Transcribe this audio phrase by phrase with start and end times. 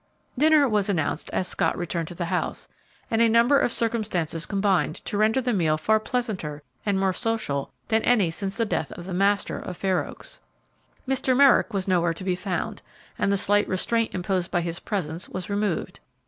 [0.35, 2.67] Dinner was announced as Scott returned to the house,
[3.11, 7.71] and a number of circumstances combined to render the meal far pleasanter and more social
[7.89, 10.39] than any since the death of the master of Fair Oaks.
[11.07, 11.37] Mr.
[11.37, 12.81] Merrick was nowhere to be found,
[13.19, 15.99] and the slight restraint imposed by his presence was removed.